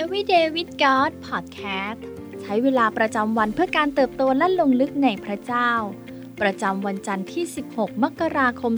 [0.00, 1.98] Everyday with God Podcast
[2.40, 5.70] ใช้เวลาประจำวันเพื่อการเติบโตและลงลึกในพระเจ้า
[6.40, 8.72] ประจำวันจันทร์ที่ 16 มกราคม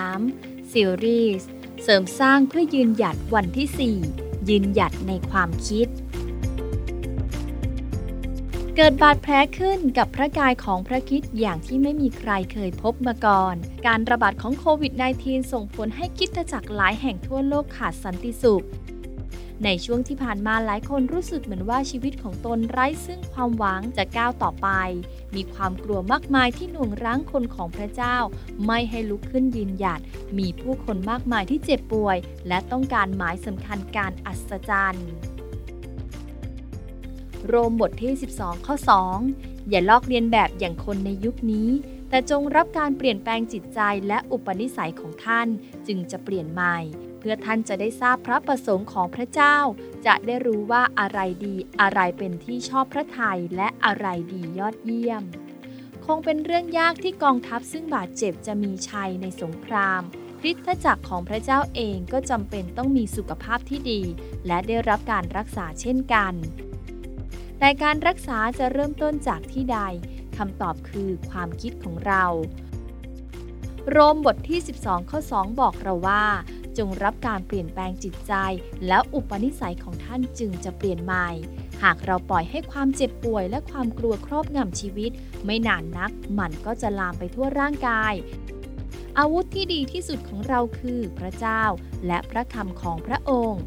[0.00, 1.48] 2023 ซีรีส์
[1.82, 5.88] เสริมสร้างเพื่อยืนหยัดวันที่ 4 ยืนหยัดในความคิด
[8.76, 13.54] เกิดบาดแผลขึ้นกับพระกายของพระคิดอย่างที่ไม่มีใครเคยพบมาก่อน
[13.86, 18.66] การระบาดของโควิด -19 ส่งผลให้คิดจักรหลายแห่งทั่วโลกขาดสันติสุข
[19.64, 24.68] ในช่วงที่ผ่านมาหลายคนรู้สึกเหมือนว่าชีวิตของตนไร้ซึ่งความหวังจะก้าวต่อไป
[25.34, 28.16] มีความกลัวมากมายที่หน่วงรั้งคนของพระเจ้า
[28.66, 30.00] ไม่ให้ลุกขึ้นยืนหยัด
[30.38, 32.16] มีผู้คนมากมายที่เจ็บป่วย
[32.48, 35.10] และต้องการหมายสำคัญการอัศจรรย์
[37.46, 38.74] โรมบทที่ 12 ข้อ
[39.22, 41.70] 2 อย่าลอกเลียนแบบอย่างคนในยุคนี้
[42.08, 45.48] แต่จงรับการเปลี่ยนแปลงจิตใจและอุปนิสัยของท่าน
[45.86, 46.78] จึงจะเปลี่ยนใหม่
[47.18, 49.56] เพื่อท่านจะได้ทราบพระประสงค์ของพระเจ้า
[50.06, 55.22] จะได้รู้ว่าอะไรดีอะไรเป็นที่ชอบพระทัยและอะไรดียอดเยี่ยม
[56.06, 60.02] คงเป็นเรื่องยากที่กองทัพซึ่งบาดเจ็บจะมีชัยในสงคราม
[60.40, 64.02] คริสตจักรของพระเจ้าเองก็จำเป็นต้องมีสุขภาพที่ดี
[64.46, 66.34] และได้รับการรักษาเช่นกัน
[67.58, 69.78] แต่การรักษาจะเริ่มต้นจากที่ใด
[70.36, 72.24] คำตอบคือความคิดของเรา
[73.90, 76.24] โรมบทที่ 12 ข้อ 2 บอกเราว่า
[76.78, 78.32] จงรับการเปลี่ยนแปลงจิตใจ
[78.86, 81.28] แล้วอุปนิสัยของท่านจึงจะเปลี่ยนใหม่
[81.82, 85.10] หากเราปล่อยให้ความเจ็บป่วยและความกลัวครอบงำชีวิต
[85.44, 88.14] ไม่นานนักมันก็จะลามไปทั่วร่างกาย
[89.18, 91.62] อาวุธที่ดีที่สุดของเราคือพระเจ้า
[92.06, 93.62] และพระคำของพระองค์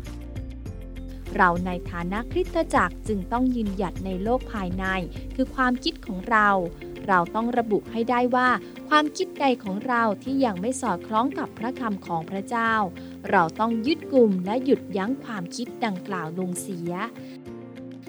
[1.35, 4.85] เราในฐานะคริสตจักรจึงต้องยืนหยัดในโลกภายใน
[5.35, 6.49] คือความคิดของเรา
[7.07, 8.49] เราต้องระบุให้ได้ว่า
[8.89, 12.73] ความคิดใดของเราที่ยังไม่สอดคล้องกับพระคำของพระเจ้า
[13.31, 16.93] เราต้องยึดกลุ่มและหยุดยั้งความคิดดังกล่าวลงเสีย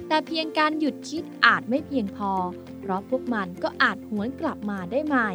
[0.08, 2.33] แต่เพียงการหยุดคิดอาจไม่เพียงพอ
[2.80, 5.30] เพราะพวกมันก็อาจหวนกลับมาได้ใหม่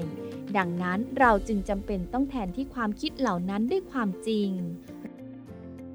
[0.58, 4.50] ดังนั้นเราจึงจำเป็นต้องแทนที่ความคิดเหล่านั้นด้วยความจริง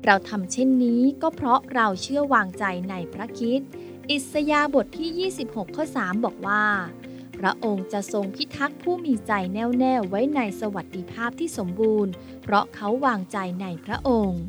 [0.04, 3.60] เราทำเช่นนี้ก็เพราะเราเชื่อวางใจในพระคิด
[4.10, 6.64] อิสยาบทที่ 26 ข้อ 3 บอกว่า
[7.44, 14.42] ระองค์จะทรงพิทักษ์ผู้มีใจแน่วแน่ไว้ในสวัสดิภาพที่สมบูรณ์ เพราะเขาวางใจในพระองค์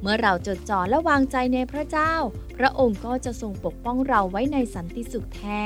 [0.00, 2.12] เมื่อเราจดจ่อและวางใจในพระเจ้า
[2.58, 5.62] พระองค์ก็จะทรงปกป้องเราไว้ในสันติสุขแท้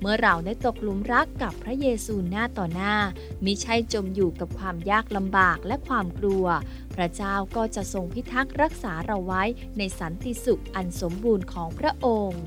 [0.00, 2.94] เมื่อเราได้ตกหลุมรักกับพระเยซูหน้าต่อหน้า
[3.44, 6.46] มิใช่จมอยู่กับความยากลำบากและความกลัว
[6.94, 9.42] พระเจ้าก็จะทรงพิทักษ์รักษาเราไว้
[9.78, 12.44] ในสันติสุขอันสมบูรณ์ของพระองค์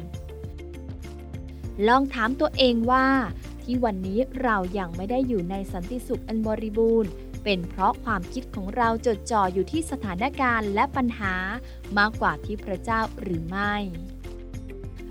[1.88, 3.08] ลองถามตัวเองว่า
[3.62, 7.12] ที่วันนี้เรายังไม่ได้อยู่ในสันติสุขอันบริบูรณ์
[7.44, 11.36] เป็นเพราะความคิดของเราจดจ่ออยู่ที่สถานการณ์และปัญหา
[11.98, 13.76] มากกว่าที่พระเจ้าหรือไม่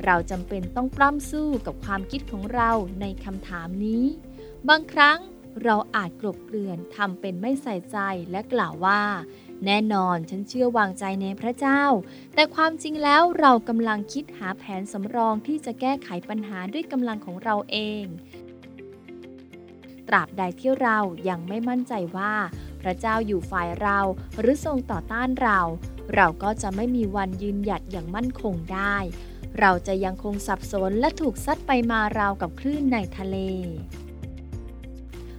[0.04, 4.04] เราจำเป็นต้องปล้ำสู้กับความคิดของเราในคำถามนี้
[4.68, 5.18] บางครั้ง
[5.64, 7.98] เราอาจกลบเกลื่อนทำเป็นไม่ใส่ใจ
[8.30, 9.02] และกล่าวว่า
[9.66, 11.82] แน่นอนฉันเชื่อวางใจในพระเจ้า
[12.34, 18.04] แต่ความจริงแล้วเรากำลังคิดหาแผนสำรองที่จะแก้ไขปัญหาด้วยกำลังของเราเอง
[20.08, 22.34] ตราบใดที่เรายังไม่มั่นใจว่า
[22.80, 23.98] พระเจ้าอยู่ฝ่ายเรา
[24.40, 25.60] หรือทรงต่อต้านเรา
[26.14, 28.96] เราก็จะไม่มีวันยืนหยัดอย่างมั่นคงได้
[29.60, 33.36] เราจะยังคงสับสนและถูกซัดไปมาราวกับคลื่นในทะเล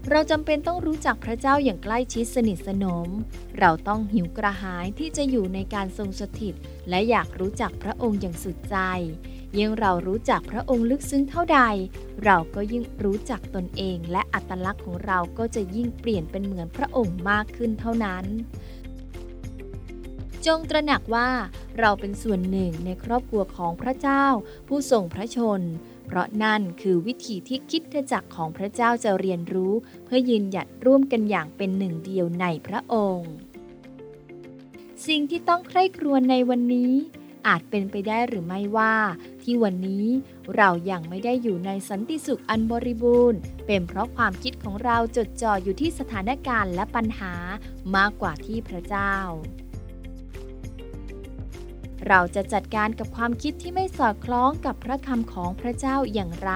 [0.10, 3.10] เราจำเป็นต้องรู้จักพระเจ้าอย่างใกล้ชิดสนิทสนม
[3.60, 6.56] เราต้องหิวกระหายที่จะอยู่ในการทรงสถิต
[6.90, 8.78] และอยากรู้จักพระองค์อย่างสุดใจ
[9.58, 11.60] ยิ่งเรารู้จักพระองค์ลึกซึ้งเท่าใด
[12.24, 18.26] เราก็ยิ่งรู้จักตนเองและอัตลักษณ์ของเราก็จะยิ่งเปลี่ยนเป็นเหมือนพระองค์มากขึ้นเท่านั้น
[20.46, 21.30] จงตระหนักว่า
[21.80, 24.26] เราเป็นส่วนหนึ่งในครอบครัวของพระเจ้า
[24.68, 25.62] ผู้ทรงพระชน
[26.06, 27.82] เพราะนั่นคือวิธีที่คิด
[28.12, 29.74] จักรของพระเจ้าจะเรียนรู้
[30.06, 33.34] เพื่อยืนหยัดร่วมกันอย่างเป็นหนึ่งเดียวในพระองค์
[35.08, 36.94] สิ่งที่ต้องใคร่ครวญในวันนี้
[37.48, 38.96] อาจเป็นไปได้หรือไม่ว่า
[39.44, 40.06] ที่วันนี้
[40.56, 47.34] เรายัางไม่ได้อยู่ในสันติสุขอันบริบูรณ์ เป็นเพราะความคิดของเราจดจ่ออยู่ที่สถานการณ์และปัญหา
[47.96, 49.16] มากกว่าที่พระเจ้า
[52.08, 56.52] เราจะจัดการกับความคิดที่ไม่สอดคล้องกับพระคำของพระเจ้าอย่างไร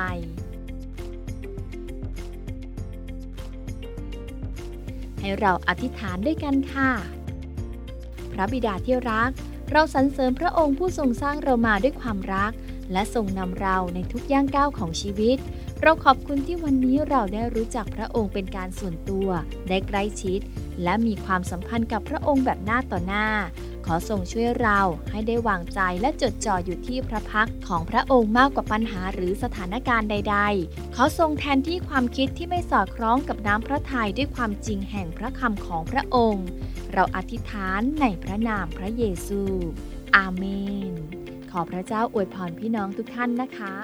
[5.20, 6.92] ให้เราอธิษฐานด้วยกันค่ะ
[8.32, 9.32] พระบิดาที่รัก
[9.72, 12.52] เราสรรเสริญพระองค์ผู้ทรงสร้างเรามาด้วยความรัก
[12.92, 15.38] และทรงนำเราในทุกย่างก้าวของชีวิต
[15.84, 19.30] เราขอบคุณที่วันนี้เราได้รู้จักพระองค์เป็นการส่วนตัว
[19.70, 20.40] ได้ใกล้ชิด
[20.84, 23.28] และมีความสัมพันธ์กับพระองค์แบบหน้าต่อหน้า
[23.86, 24.80] ขอทรงช่วยเรา
[25.12, 36.48] ให้ได้วางใจและจดจ่ออยู่ที่พระพักของพระองค์มากกว่าปัญหาหรือสถานการณ์ใด ๆ ขอทรงแทนที่ความคิดที่ไม่สอดคล้องกับน้ำพระทัยด้วยความจริงแห่งพระคำของพระองค์
[36.94, 39.42] เราอธิษฐานในพระนามพระเยซู
[40.16, 40.44] อาเม
[40.92, 40.94] น
[41.52, 43.76] ขอพระเจ้าอวยพรพี่น้องทุกท่านนะคะ